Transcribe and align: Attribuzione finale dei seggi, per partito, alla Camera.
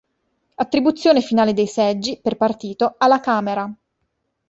Attribuzione 0.55 1.21
finale 1.21 1.53
dei 1.53 1.67
seggi, 1.67 2.19
per 2.19 2.35
partito, 2.35 2.95
alla 2.97 3.19
Camera. 3.19 3.71